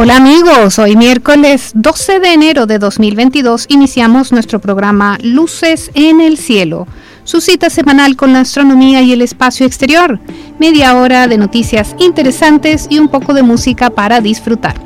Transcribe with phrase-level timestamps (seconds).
[0.00, 6.38] Hola amigos, hoy miércoles 12 de enero de 2022 iniciamos nuestro programa Luces en el
[6.38, 6.86] Cielo,
[7.24, 10.20] su cita semanal con la astronomía y el espacio exterior,
[10.60, 14.76] media hora de noticias interesantes y un poco de música para disfrutar.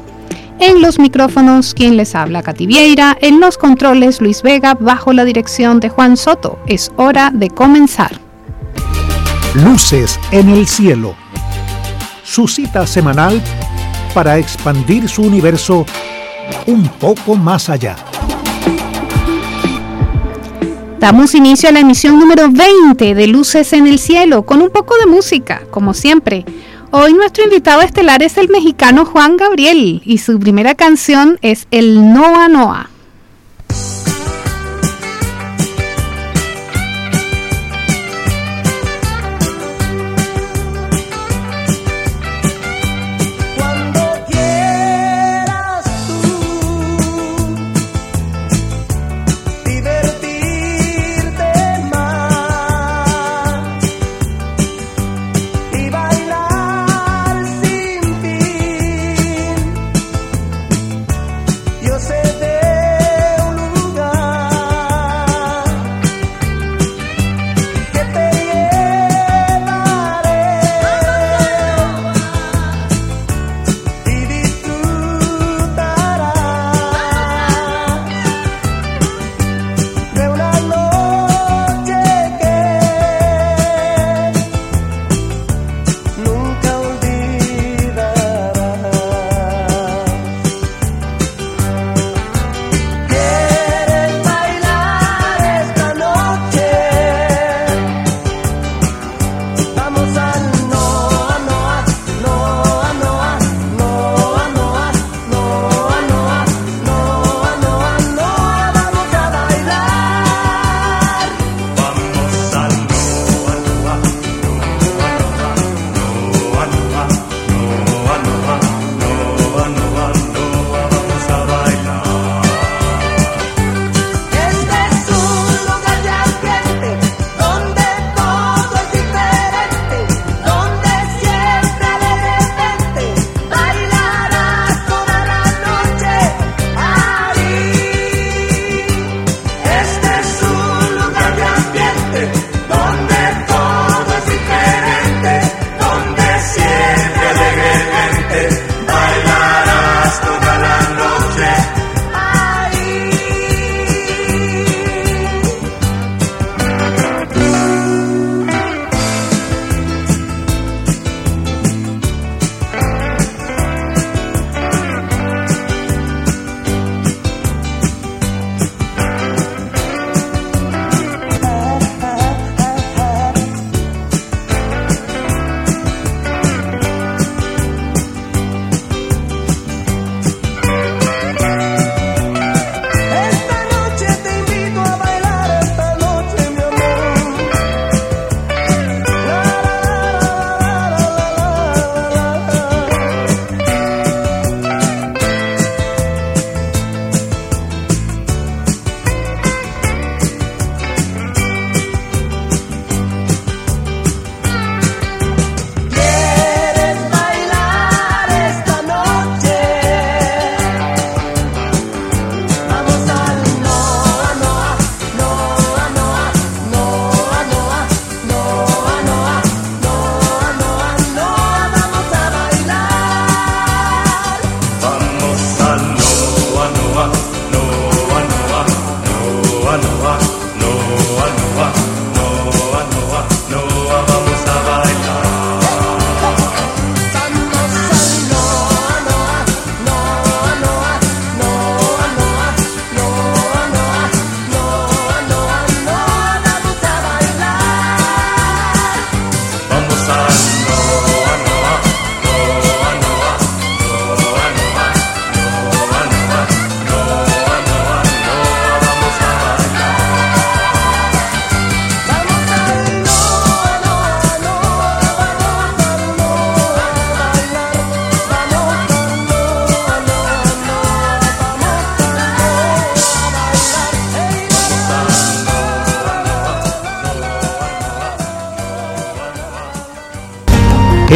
[0.59, 5.27] En los micrófonos, quien les habla, Katy Vieira, en los controles, Luis Vega, bajo la
[5.27, 6.59] dirección de Juan Soto.
[6.66, 8.19] Es hora de comenzar.
[9.63, 11.15] Luces en el Cielo,
[12.24, 13.43] su cita semanal
[14.15, 15.87] para expandir su universo
[16.66, 17.96] un poco más allá.
[20.99, 24.96] Damos inicio a la emisión número 20 de Luces en el Cielo con un poco
[24.99, 26.45] de música, como siempre.
[26.93, 32.13] Hoy nuestro invitado estelar es el mexicano Juan Gabriel y su primera canción es El
[32.13, 32.91] Noa Noa.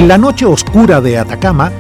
[0.07, 1.73] La noche oscura de Atacama,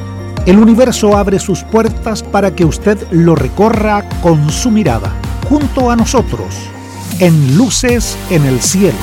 [0.47, 5.13] el universo abre sus puertas para que usted lo recorra con su mirada,
[5.49, 6.57] junto a nosotros,
[7.21, 8.99] en Luces en el Cielo.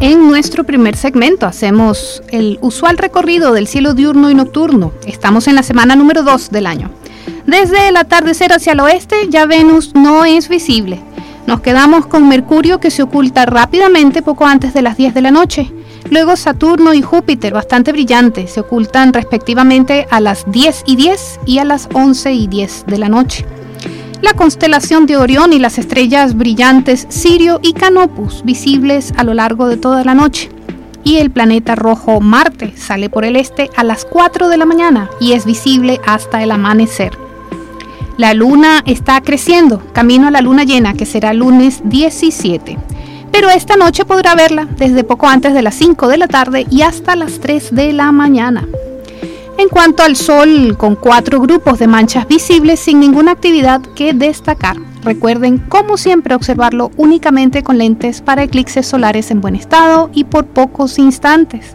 [0.00, 4.92] En nuestro primer segmento hacemos el usual recorrido del cielo diurno y nocturno.
[5.06, 6.90] Estamos en la semana número 2 del año.
[7.46, 11.00] Desde el atardecer hacia el oeste ya Venus no es visible.
[11.46, 15.30] Nos quedamos con Mercurio que se oculta rápidamente poco antes de las 10 de la
[15.30, 15.70] noche.
[16.10, 21.58] Luego Saturno y Júpiter, bastante brillantes, se ocultan respectivamente a las 10 y 10 y
[21.58, 23.44] a las 11 y 10 de la noche
[24.24, 29.68] la constelación de Orión y las estrellas brillantes Sirio y Canopus visibles a lo largo
[29.68, 30.48] de toda la noche.
[31.04, 35.10] Y el planeta rojo Marte sale por el este a las 4 de la mañana
[35.20, 37.23] y es visible hasta el amanecer.
[38.16, 42.78] La luna está creciendo, camino a la luna llena que será lunes 17.
[43.32, 46.82] Pero esta noche podrá verla desde poco antes de las 5 de la tarde y
[46.82, 48.68] hasta las 3 de la mañana.
[49.58, 54.76] En cuanto al Sol, con cuatro grupos de manchas visibles sin ninguna actividad que destacar.
[55.02, 60.46] Recuerden, como siempre, observarlo únicamente con lentes para eclipses solares en buen estado y por
[60.46, 61.74] pocos instantes.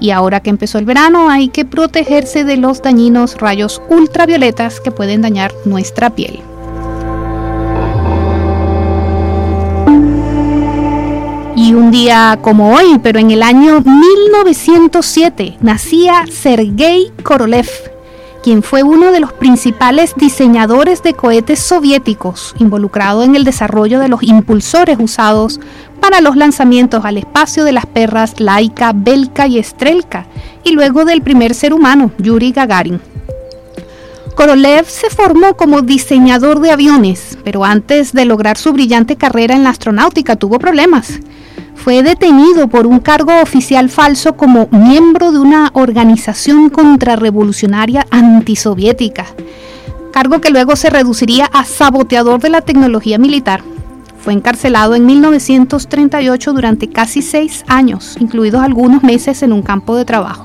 [0.00, 4.90] Y ahora que empezó el verano, hay que protegerse de los dañinos rayos ultravioletas que
[4.90, 6.40] pueden dañar nuestra piel.
[11.56, 17.66] Y un día como hoy, pero en el año 1907, nacía Sergei Korolev,
[18.46, 24.06] quien fue uno de los principales diseñadores de cohetes soviéticos, involucrado en el desarrollo de
[24.06, 25.58] los impulsores usados
[26.00, 30.28] para los lanzamientos al espacio de las perras Laika, Belka y Estrelka,
[30.62, 33.00] y luego del primer ser humano, Yuri Gagarin.
[34.36, 39.64] Korolev se formó como diseñador de aviones, pero antes de lograr su brillante carrera en
[39.64, 41.18] la astronáutica tuvo problemas
[41.86, 49.26] fue detenido por un cargo oficial falso como miembro de una organización contrarrevolucionaria antisoviética,
[50.12, 53.62] cargo que luego se reduciría a saboteador de la tecnología militar.
[54.18, 60.04] Fue encarcelado en 1938 durante casi seis años, incluidos algunos meses en un campo de
[60.04, 60.42] trabajo.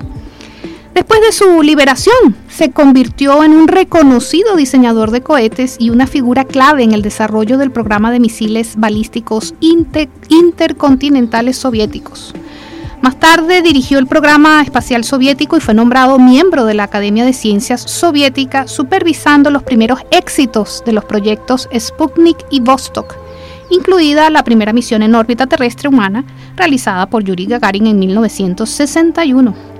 [0.93, 6.43] Después de su liberación, se convirtió en un reconocido diseñador de cohetes y una figura
[6.43, 12.33] clave en el desarrollo del programa de misiles balísticos intercontinentales soviéticos.
[13.01, 17.33] Más tarde dirigió el programa espacial soviético y fue nombrado miembro de la Academia de
[17.33, 23.15] Ciencias Soviética, supervisando los primeros éxitos de los proyectos Sputnik y Vostok,
[23.71, 29.70] incluida la primera misión en órbita terrestre humana realizada por Yuri Gagarin en 1961.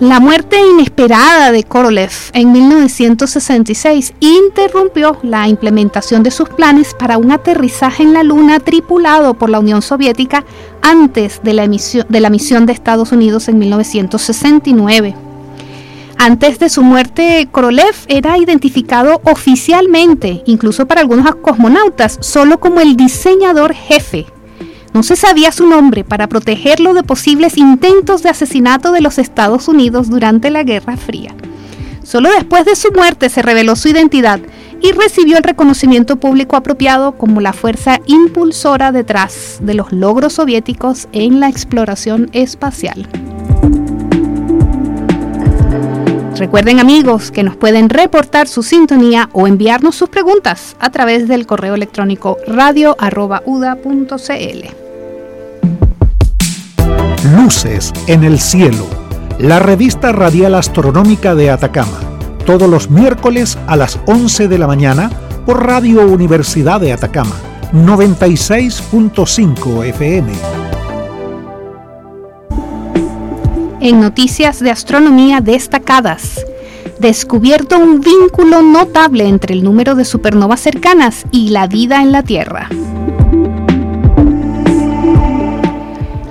[0.00, 7.30] La muerte inesperada de Korolev en 1966 interrumpió la implementación de sus planes para un
[7.30, 10.44] aterrizaje en la Luna tripulado por la Unión Soviética
[10.82, 15.14] antes de la, de la misión de Estados Unidos en 1969.
[16.18, 22.96] Antes de su muerte, Korolev era identificado oficialmente, incluso para algunos cosmonautas, solo como el
[22.96, 24.26] diseñador jefe
[24.94, 29.66] no se sabía su nombre para protegerlo de posibles intentos de asesinato de los Estados
[29.68, 31.34] Unidos durante la Guerra Fría.
[32.04, 34.40] Solo después de su muerte se reveló su identidad
[34.80, 41.08] y recibió el reconocimiento público apropiado como la fuerza impulsora detrás de los logros soviéticos
[41.12, 43.08] en la exploración espacial.
[46.36, 51.46] Recuerden amigos que nos pueden reportar su sintonía o enviarnos sus preguntas a través del
[51.46, 53.44] correo electrónico radio.uda.cl.
[57.32, 58.86] Luces en el cielo,
[59.38, 61.98] la revista radial astronómica de Atacama,
[62.44, 65.10] todos los miércoles a las 11 de la mañana
[65.46, 67.34] por Radio Universidad de Atacama,
[67.72, 70.32] 96.5 FM.
[73.80, 76.44] En noticias de astronomía destacadas,
[77.00, 82.22] descubierto un vínculo notable entre el número de supernovas cercanas y la vida en la
[82.22, 82.68] Tierra.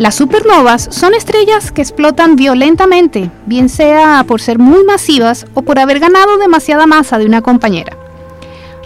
[0.04, 5.80] Las supernovas son estrellas que explotan violentamente, bien sea por ser muy masivas o por
[5.80, 7.96] haber ganado demasiada masa de una compañera.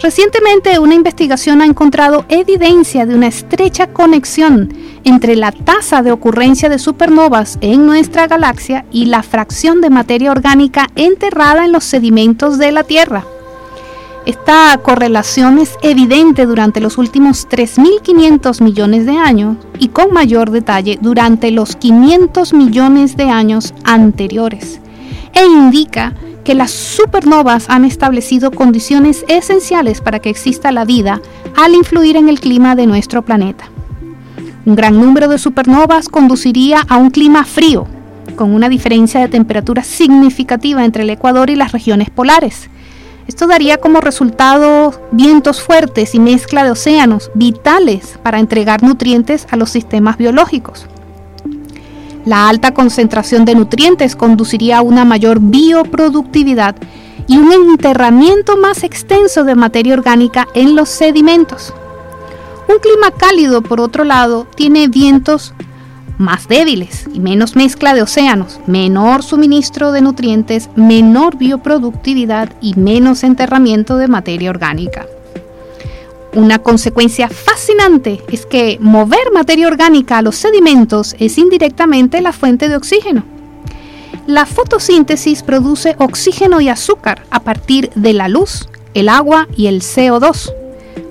[0.00, 4.72] Recientemente una investigación ha encontrado evidencia de una estrecha conexión
[5.02, 10.30] entre la tasa de ocurrencia de supernovas en nuestra galaxia y la fracción de materia
[10.30, 13.24] orgánica enterrada en los sedimentos de la Tierra.
[14.28, 20.98] Esta correlación es evidente durante los últimos 3.500 millones de años y con mayor detalle
[21.00, 24.82] durante los 500 millones de años anteriores,
[25.32, 26.12] e indica
[26.44, 31.22] que las supernovas han establecido condiciones esenciales para que exista la vida
[31.56, 33.70] al influir en el clima de nuestro planeta.
[34.66, 37.86] Un gran número de supernovas conduciría a un clima frío,
[38.36, 42.68] con una diferencia de temperatura significativa entre el Ecuador y las regiones polares.
[43.28, 49.56] Esto daría como resultado vientos fuertes y mezcla de océanos vitales para entregar nutrientes a
[49.56, 50.86] los sistemas biológicos.
[52.24, 56.76] La alta concentración de nutrientes conduciría a una mayor bioproductividad
[57.26, 61.74] y un enterramiento más extenso de materia orgánica en los sedimentos.
[62.66, 65.52] Un clima cálido, por otro lado, tiene vientos
[66.18, 73.24] más débiles y menos mezcla de océanos, menor suministro de nutrientes, menor bioproductividad y menos
[73.24, 75.06] enterramiento de materia orgánica.
[76.34, 82.68] Una consecuencia fascinante es que mover materia orgánica a los sedimentos es indirectamente la fuente
[82.68, 83.24] de oxígeno.
[84.26, 89.80] La fotosíntesis produce oxígeno y azúcar a partir de la luz, el agua y el
[89.80, 90.52] CO2.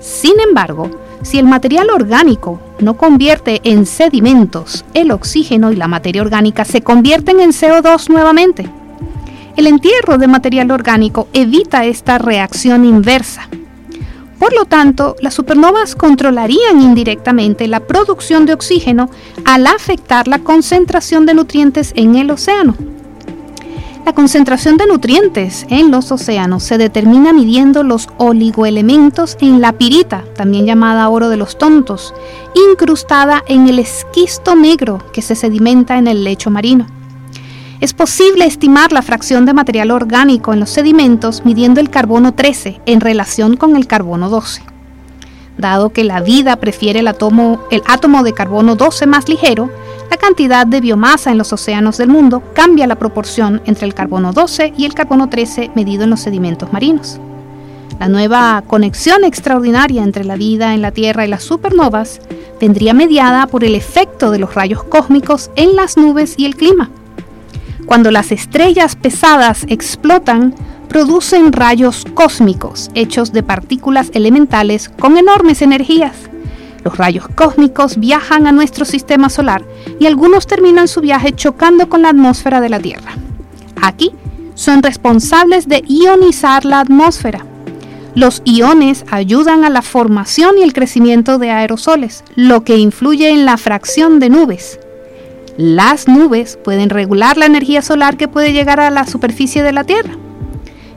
[0.00, 0.88] Sin embargo,
[1.22, 6.82] si el material orgánico no convierte en sedimentos, el oxígeno y la materia orgánica se
[6.82, 8.70] convierten en CO2 nuevamente.
[9.56, 13.48] El entierro de material orgánico evita esta reacción inversa.
[14.38, 19.10] Por lo tanto, las supernovas controlarían indirectamente la producción de oxígeno
[19.44, 22.76] al afectar la concentración de nutrientes en el océano.
[24.08, 30.24] La concentración de nutrientes en los océanos se determina midiendo los oligoelementos en la pirita,
[30.34, 32.14] también llamada oro de los tontos,
[32.54, 36.86] incrustada en el esquisto negro que se sedimenta en el lecho marino.
[37.82, 42.80] Es posible estimar la fracción de material orgánico en los sedimentos midiendo el carbono 13
[42.86, 44.77] en relación con el carbono 12.
[45.58, 47.58] Dado que la vida prefiere el átomo,
[48.22, 49.68] de carbono 12 más ligero,
[50.08, 54.32] la cantidad de biomasa en los océanos del mundo cambia la proporción entre el carbono
[54.32, 57.20] 12 y el carbono 13 medido en los sedimentos marinos.
[57.98, 62.20] La nueva conexión extraordinaria entre la vida en la Tierra y las supernovas
[62.60, 66.90] vendría mediada por el efecto de los rayos cósmicos en las nubes y el clima.
[67.86, 70.54] Cuando las estrellas pesadas explotan,
[70.88, 76.16] producen rayos cósmicos hechos de partículas elementales con enormes energías.
[76.84, 79.64] Los rayos cósmicos viajan a nuestro sistema solar
[80.00, 83.12] y algunos terminan su viaje chocando con la atmósfera de la Tierra.
[83.82, 84.12] Aquí
[84.54, 87.44] son responsables de ionizar la atmósfera.
[88.14, 93.44] Los iones ayudan a la formación y el crecimiento de aerosoles, lo que influye en
[93.44, 94.80] la fracción de nubes.
[95.56, 99.84] Las nubes pueden regular la energía solar que puede llegar a la superficie de la
[99.84, 100.16] Tierra.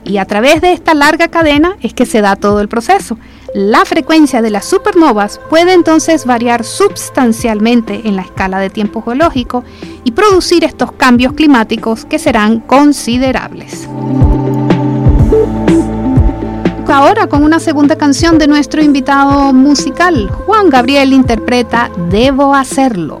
[0.04, 3.18] Y a través de esta larga cadena es que se da todo el proceso.
[3.54, 9.62] La frecuencia de las supernovas puede entonces variar sustancialmente en la escala de tiempo geológico
[10.04, 13.88] y producir estos cambios climáticos que serán considerables.
[16.88, 23.20] Ahora con una segunda canción de nuestro invitado musical, Juan Gabriel interpreta Debo hacerlo.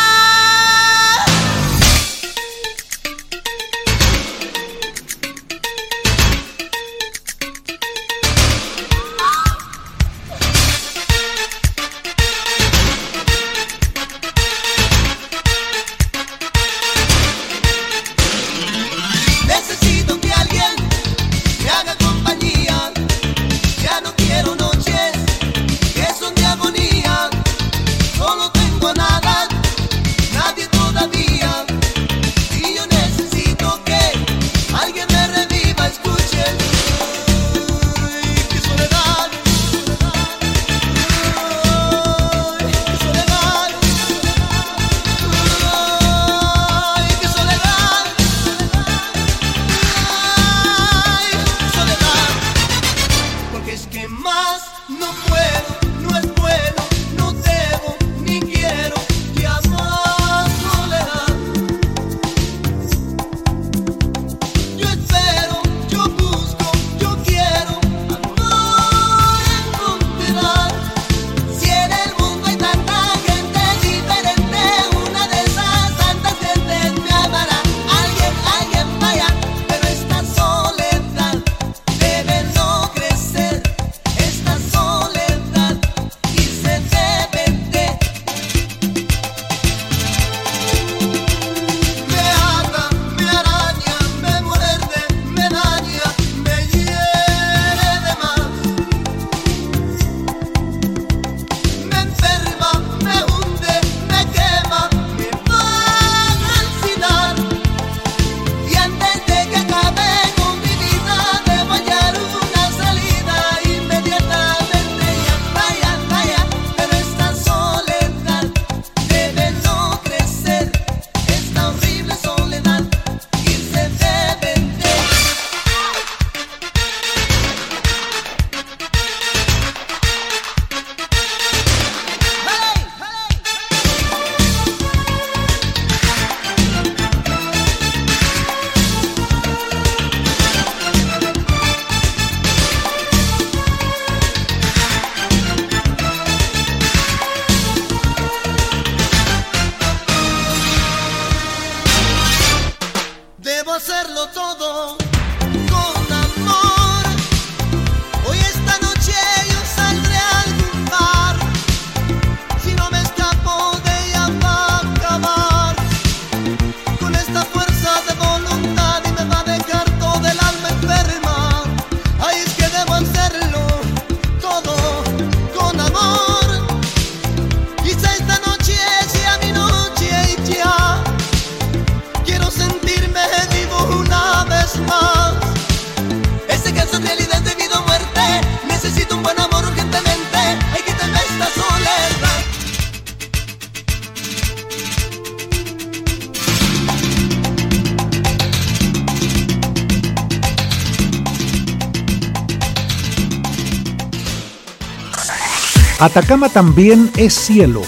[206.01, 207.83] Atacama también es cielo,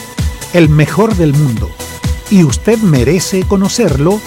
[0.53, 1.67] el mejor del mundo,
[2.29, 4.21] y usted merece conocerlo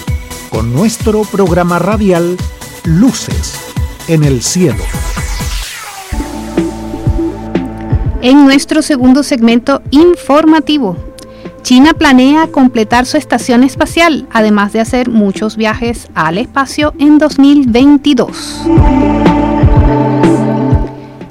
[0.49, 2.35] con nuestro programa radial
[2.83, 3.57] Luces
[4.09, 4.83] en el Cielo.
[8.21, 10.97] En nuestro segundo segmento informativo,
[11.61, 18.63] China planea completar su estación espacial, además de hacer muchos viajes al espacio en 2022.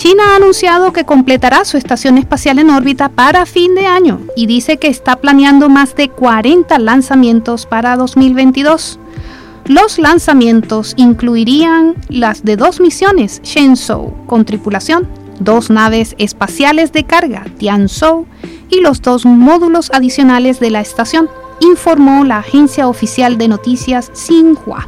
[0.07, 4.47] China ha anunciado que completará su estación espacial en órbita para fin de año y
[4.47, 9.01] dice que está planeando más de 40 lanzamientos para 2022.
[9.65, 15.09] Los lanzamientos incluirían las de dos misiones Shenzhou con tripulación,
[15.41, 18.27] dos naves espaciales de carga Tianzhou
[18.71, 24.87] y los dos módulos adicionales de la estación, informó la agencia oficial de noticias Xinhua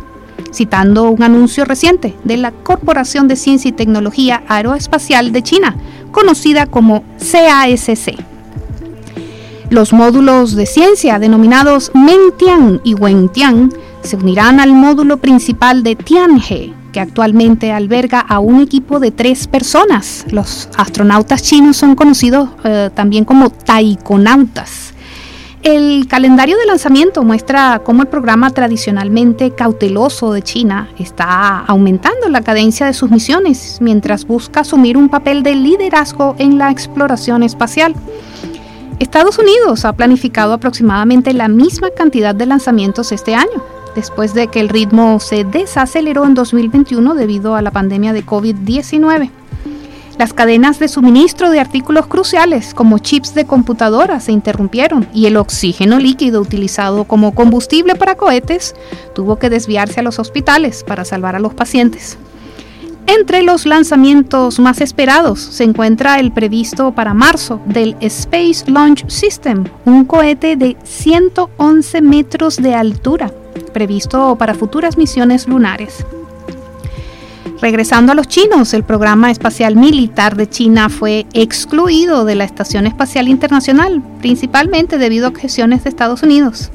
[0.52, 5.76] citando un anuncio reciente de la Corporación de Ciencia y Tecnología Aeroespacial de China,
[6.10, 8.14] conocida como CASC.
[9.70, 13.70] Los módulos de ciencia denominados Mengtian y Wentian
[14.02, 19.46] se unirán al módulo principal de Tianhe, que actualmente alberga a un equipo de tres
[19.46, 20.24] personas.
[20.30, 24.94] Los astronautas chinos son conocidos eh, también como taikonautas.
[25.62, 32.42] El calendario de lanzamiento muestra cómo el programa tradicionalmente cauteloso de China está aumentando la
[32.42, 37.94] cadencia de sus misiones mientras busca asumir un papel de liderazgo en la exploración espacial.
[39.00, 43.62] Estados Unidos ha planificado aproximadamente la misma cantidad de lanzamientos este año,
[43.96, 49.30] después de que el ritmo se desaceleró en 2021 debido a la pandemia de COVID-19.
[50.18, 55.36] Las cadenas de suministro de artículos cruciales como chips de computadora se interrumpieron y el
[55.36, 58.74] oxígeno líquido utilizado como combustible para cohetes
[59.14, 62.18] tuvo que desviarse a los hospitales para salvar a los pacientes.
[63.06, 69.66] Entre los lanzamientos más esperados se encuentra el previsto para marzo del Space Launch System,
[69.84, 73.30] un cohete de 111 metros de altura,
[73.72, 76.04] previsto para futuras misiones lunares.
[77.60, 82.86] Regresando a los chinos, el programa espacial militar de China fue excluido de la Estación
[82.86, 86.70] Espacial Internacional, principalmente debido a objeciones de Estados Unidos.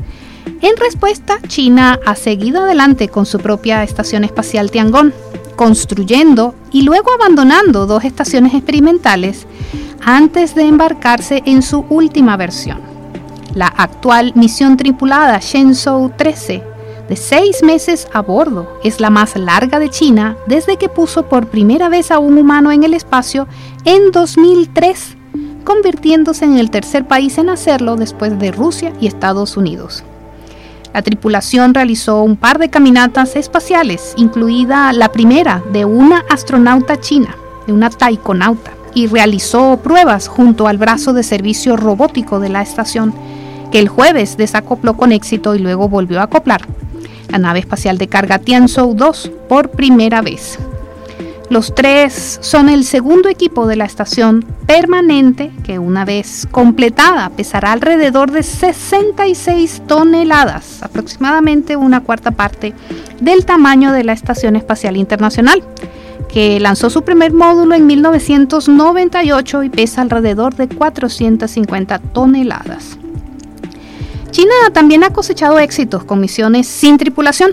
[0.62, 5.14] En respuesta, China ha seguido adelante con su propia Estación Espacial Tiangong,
[5.56, 9.48] construyendo y luego abandonando dos estaciones experimentales
[10.04, 12.80] antes de embarcarse en su última versión.
[13.56, 16.73] La actual misión tripulada Shenzhou 13
[17.08, 18.80] de seis meses a bordo.
[18.84, 22.72] Es la más larga de China desde que puso por primera vez a un humano
[22.72, 23.48] en el espacio
[23.86, 25.18] en 2003,
[25.64, 30.04] convirtiéndose en el tercer país en hacerlo después de Rusia y Estados Unidos.
[30.94, 37.36] La tripulación realizó un par de caminatas espaciales, incluida la primera de una astronauta china,
[37.66, 43.12] de una taikonauta, y realizó pruebas junto al brazo de servicio robótico de la estación,
[43.72, 46.62] que el jueves desacopló con éxito y luego volvió a acoplar
[47.30, 50.60] la nave espacial de carga Tianzhou 2 por primera vez.
[51.50, 57.74] Los tres son el segundo equipo de la estación permanente que una vez completada pesará
[57.74, 62.74] alrededor de 66 toneladas, aproximadamente una cuarta parte
[63.20, 65.62] del tamaño de la Estación Espacial Internacional,
[66.28, 72.98] que lanzó su primer módulo en 1998 y pesa alrededor de 450 toneladas.
[74.34, 77.52] China también ha cosechado éxitos con misiones sin tripulación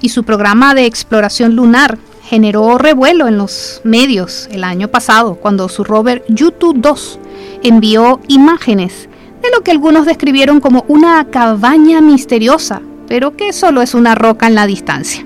[0.00, 5.68] y su programa de exploración lunar generó revuelo en los medios el año pasado cuando
[5.68, 7.20] su rover Yutu 2
[7.62, 9.08] envió imágenes
[9.40, 14.48] de lo que algunos describieron como una cabaña misteriosa, pero que solo es una roca
[14.48, 15.24] en la distancia.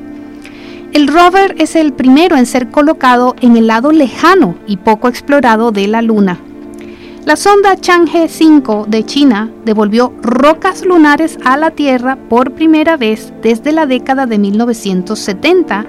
[0.93, 5.73] El rover es el primero en ser colocado en el lado lejano y poco explorado
[5.73, 6.39] de la Luna,
[7.25, 13.33] la sonda Chang'e 5 de China devolvió rocas lunares a la Tierra por primera vez
[13.43, 15.87] desde la década de 1970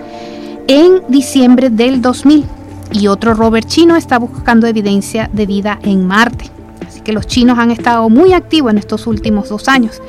[0.68, 2.46] en diciembre del 2000
[2.94, 6.50] y otro rover chino está buscando evidencia de vida en Marte.
[6.88, 10.02] Así que los chinos han estado muy activos en estos últimos dos años.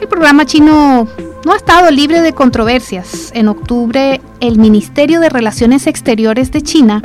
[0.00, 1.08] El programa chino
[1.46, 3.30] no ha estado libre de controversias.
[3.34, 7.00] En octubre, el Ministerio de Relaciones Exteriores de China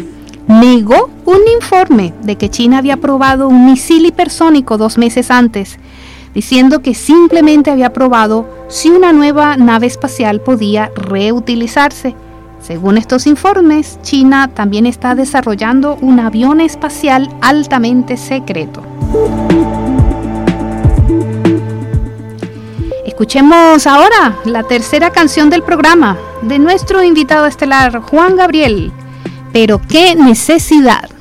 [0.47, 5.77] negó un informe de que China había probado un misil hipersónico dos meses antes,
[6.33, 12.15] diciendo que simplemente había probado si una nueva nave espacial podía reutilizarse.
[12.61, 18.81] Según estos informes, China también está desarrollando un avión espacial altamente secreto.
[23.05, 28.91] Escuchemos ahora la tercera canción del programa de nuestro invitado estelar Juan Gabriel,
[29.53, 31.18] pero qué necesidad.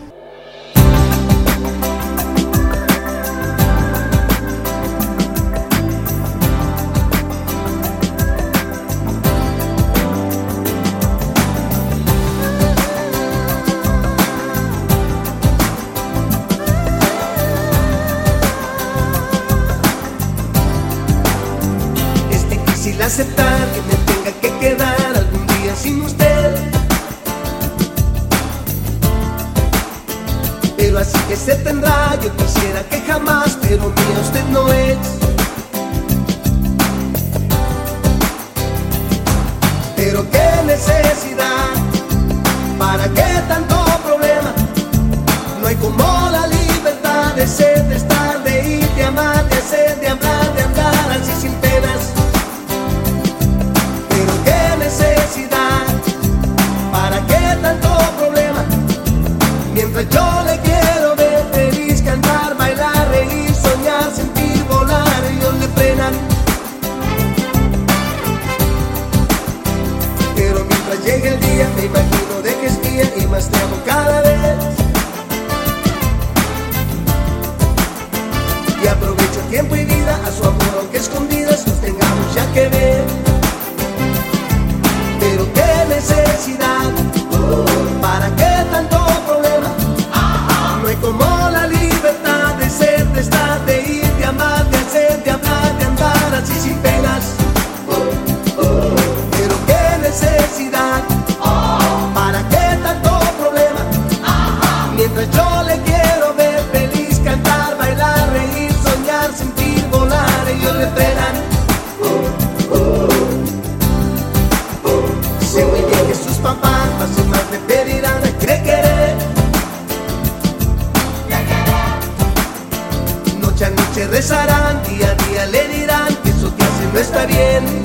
[123.59, 127.83] Muchas noches rezarán, día a día le dirán que eso que hace no está bien.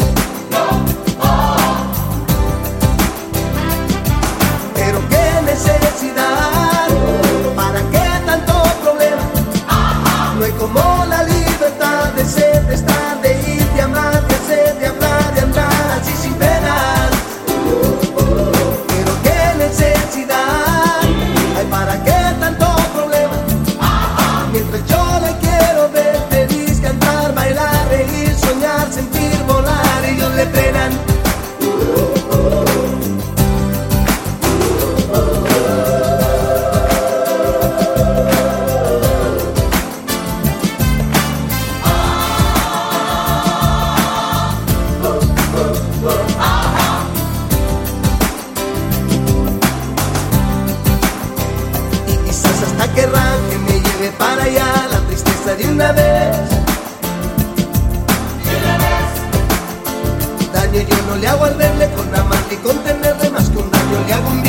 [60.81, 64.03] yo no le hago al verle con amar ni con tenerle más que un daño
[64.07, 64.43] le hago un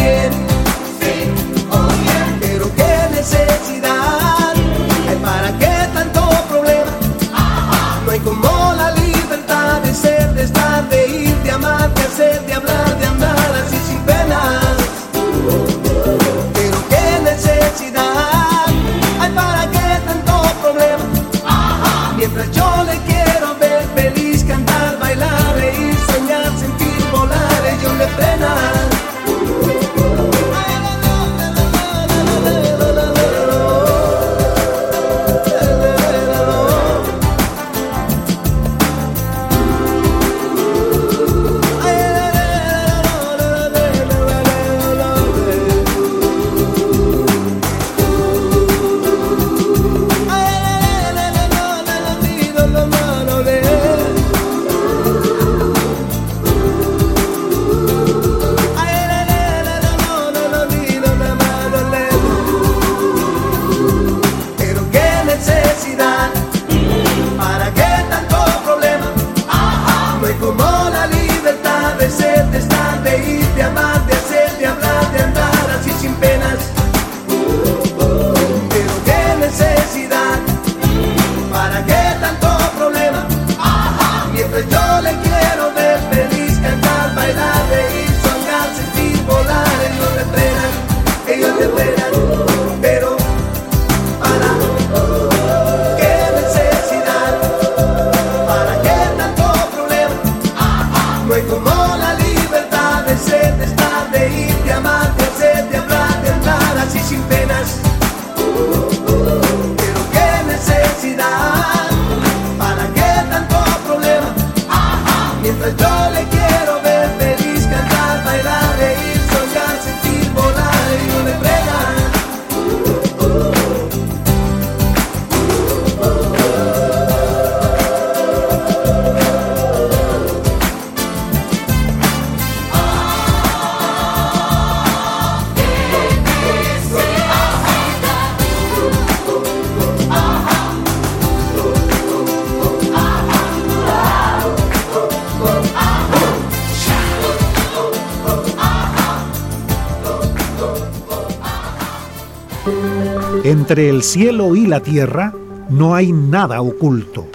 [153.65, 155.33] Entre el cielo y la tierra
[155.71, 157.27] no hay nada oculto.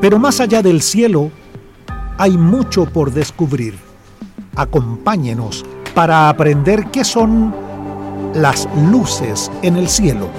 [0.00, 1.30] Pero más allá del cielo
[2.16, 3.74] hay mucho por descubrir.
[4.56, 5.62] Acompáñenos
[5.94, 7.54] para aprender qué son
[8.32, 10.30] las luces en el cielo.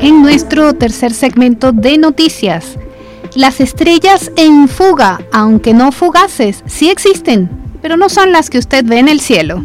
[0.00, 2.78] En nuestro tercer segmento de noticias,
[3.34, 7.50] las estrellas en fuga, aunque no fugaces, sí existen,
[7.82, 9.62] pero no son las que usted ve en el cielo.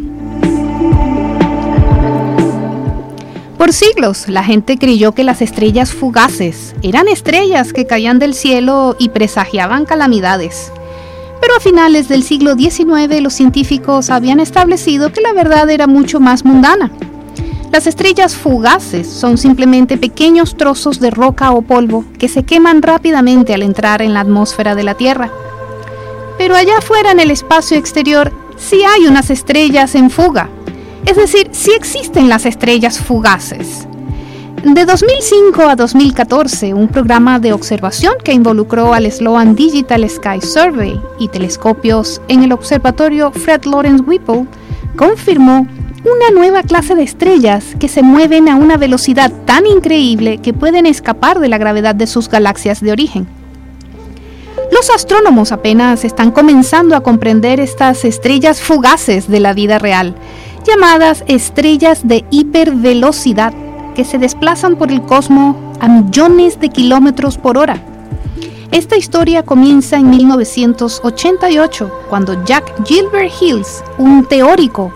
[3.60, 8.96] Por siglos, la gente creyó que las estrellas fugaces eran estrellas que caían del cielo
[8.98, 10.72] y presagiaban calamidades.
[11.42, 16.20] Pero a finales del siglo XIX los científicos habían establecido que la verdad era mucho
[16.20, 16.90] más mundana.
[17.70, 23.52] Las estrellas fugaces son simplemente pequeños trozos de roca o polvo que se queman rápidamente
[23.52, 25.30] al entrar en la atmósfera de la Tierra.
[26.38, 30.48] Pero allá afuera en el espacio exterior sí hay unas estrellas en fuga,
[31.06, 33.86] es decir, sí existen las estrellas fugaces.
[34.64, 41.00] De 2005 a 2014, un programa de observación que involucró al Sloan Digital Sky Survey
[41.18, 44.44] y telescopios en el observatorio Fred Lawrence Whipple
[44.96, 45.66] confirmó
[46.04, 50.84] una nueva clase de estrellas que se mueven a una velocidad tan increíble que pueden
[50.84, 53.26] escapar de la gravedad de sus galaxias de origen.
[54.72, 60.14] Los astrónomos apenas están comenzando a comprender estas estrellas fugaces de la vida real
[60.64, 63.52] llamadas estrellas de hipervelocidad
[63.94, 67.82] que se desplazan por el cosmos a millones de kilómetros por hora.
[68.70, 74.92] Esta historia comienza en 1988, cuando Jack Gilbert Hills, un teórico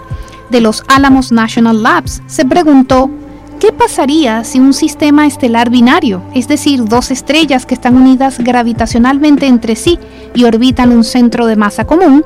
[0.50, 3.10] de los Alamos National Labs, se preguntó
[3.58, 9.46] ¿qué pasaría si un sistema estelar binario, es decir, dos estrellas que están unidas gravitacionalmente
[9.46, 9.98] entre sí
[10.34, 12.24] y orbitan un centro de masa común,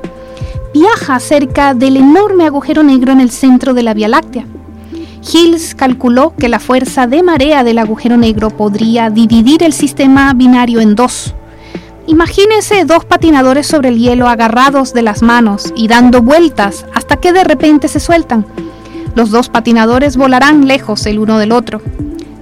[0.73, 4.47] viaja cerca del enorme agujero negro en el centro de la Vía Láctea.
[5.33, 10.81] Hills calculó que la fuerza de marea del agujero negro podría dividir el sistema binario
[10.81, 11.35] en dos.
[12.07, 17.33] Imagínense dos patinadores sobre el hielo agarrados de las manos y dando vueltas hasta que
[17.33, 18.47] de repente se sueltan.
[19.15, 21.83] Los dos patinadores volarán lejos el uno del otro.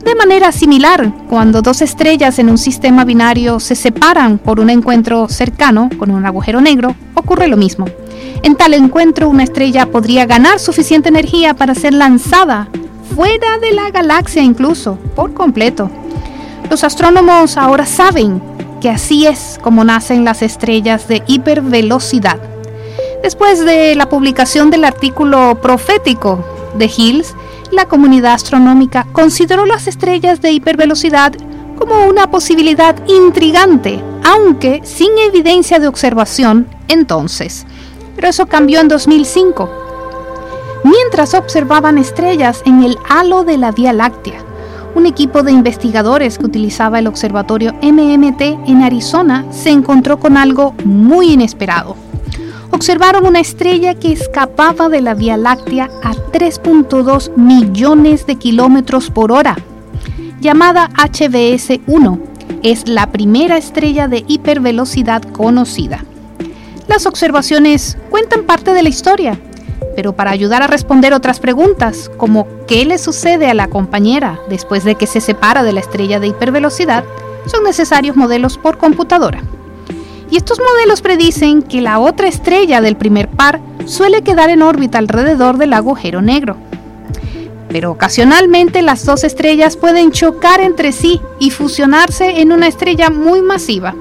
[0.04, 5.28] De manera similar, cuando dos estrellas en un sistema binario se separan por un encuentro
[5.28, 7.86] cercano con un agujero negro, ocurre lo mismo.
[8.46, 12.68] En tal encuentro, una estrella podría ganar suficiente energía para ser lanzada
[13.16, 15.90] fuera de la galaxia incluso, por completo.
[16.70, 18.40] Los astrónomos ahora saben
[18.80, 22.38] que así es como nacen las estrellas de hipervelocidad.
[23.20, 26.44] Después de la publicación del artículo profético
[26.78, 27.34] de Hills,
[27.72, 31.32] la comunidad astronómica consideró las estrellas de hipervelocidad
[31.76, 37.66] como una posibilidad intrigante, aunque sin evidencia de observación entonces
[38.16, 39.70] pero eso cambió en 2005.
[40.82, 44.42] Mientras observaban estrellas en el halo de la Vía Láctea,
[44.96, 50.74] un equipo de investigadores que utilizaba el observatorio MMT en Arizona se encontró con algo
[50.84, 51.96] muy inesperado.
[52.70, 59.32] Observaron una estrella que escapaba de la Vía Láctea a 3.2 millones de kilómetros por
[59.32, 59.56] hora.
[60.40, 62.20] Llamada HBS-1,
[62.62, 66.04] es la primera estrella de hipervelocidad conocida.
[66.88, 69.38] Las observaciones cuentan parte de la historia,
[69.96, 74.84] pero para ayudar a responder otras preguntas, como qué le sucede a la compañera después
[74.84, 77.04] de que se separa de la estrella de hipervelocidad,
[77.46, 79.42] son necesarios modelos por computadora.
[80.30, 84.98] Y estos modelos predicen que la otra estrella del primer par suele quedar en órbita
[84.98, 86.56] alrededor del agujero negro.
[87.68, 93.42] Pero ocasionalmente las dos estrellas pueden chocar entre sí y fusionarse en una estrella muy
[93.42, 93.94] masiva.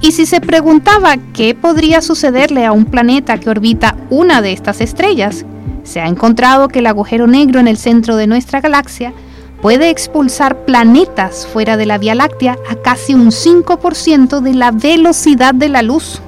[0.00, 4.80] Y si se preguntaba qué podría sucederle a un planeta que orbita una de estas
[4.80, 5.44] estrellas,
[5.82, 9.12] se ha encontrado que el agujero negro en el centro de nuestra galaxia
[9.60, 15.52] puede expulsar planetas fuera de la Vía Láctea a casi un 5% de la velocidad
[15.52, 16.20] de la luz.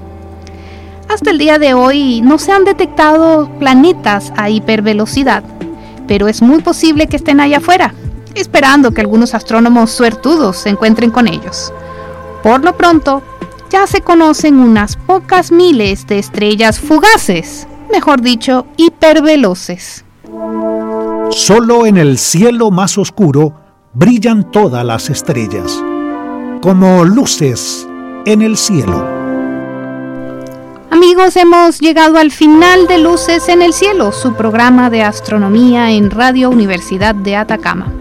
[1.09, 5.45] Hasta el día de hoy no se han detectado planetas a hipervelocidad,
[6.09, 7.95] pero es muy posible que estén allá afuera,
[8.35, 11.73] esperando que algunos astrónomos suertudos se encuentren con ellos.
[12.43, 13.23] Por lo pronto,
[13.71, 20.05] ya se conocen unas pocas miles de estrellas fugaces, mejor dicho, hiperveloces.
[21.31, 23.55] Solo en el cielo más oscuro
[23.95, 25.83] brillan todas las estrellas,
[26.61, 27.87] como luces
[28.27, 29.21] en el cielo.
[30.91, 36.11] Amigos, hemos llegado al final de Luces en el Cielo, su programa de astronomía en
[36.11, 37.93] Radio Universidad de Atacama.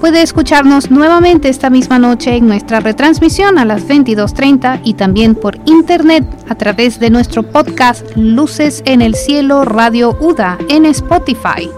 [0.00, 5.58] Puede escucharnos nuevamente esta misma noche en nuestra retransmisión a las 22.30 y también por
[5.66, 11.68] internet a través de nuestro podcast Luces en el Cielo Radio UDA en Spotify.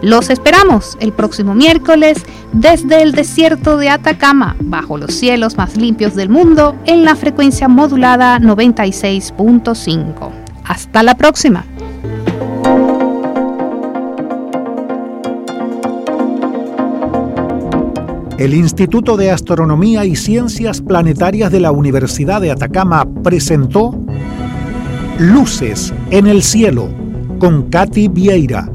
[0.00, 2.18] Los esperamos el próximo miércoles
[2.52, 7.66] desde el desierto de Atacama, bajo los cielos más limpios del mundo, en la frecuencia
[7.66, 10.30] modulada 96.5.
[10.64, 11.64] Hasta la próxima.
[18.38, 23.98] El Instituto de Astronomía y Ciencias Planetarias de la Universidad de Atacama presentó
[25.18, 26.90] Luces en el Cielo
[27.38, 28.70] con Katy Vieira.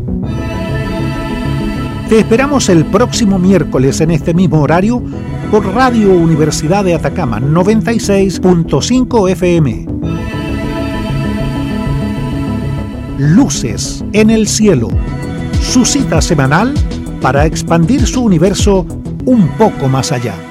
[2.10, 5.04] Te esperamos el próximo miércoles en este mismo horario
[5.52, 9.86] por Radio Universidad de Atacama 96.5 FM.
[13.20, 14.88] Luces en el Cielo,
[15.62, 16.74] su cita semanal
[17.22, 18.88] para expandir su universo
[19.26, 20.51] un poco más allá.